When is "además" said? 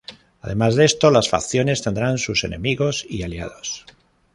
0.41-0.73